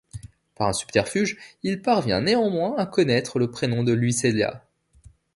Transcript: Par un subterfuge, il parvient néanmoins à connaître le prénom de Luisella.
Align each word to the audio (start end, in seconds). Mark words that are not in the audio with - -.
Par 0.55 0.67
un 0.67 0.73
subterfuge, 0.73 1.37
il 1.61 1.83
parvient 1.83 2.21
néanmoins 2.21 2.75
à 2.75 2.87
connaître 2.87 3.37
le 3.37 3.51
prénom 3.51 3.83
de 3.83 3.93
Luisella. 3.93 4.63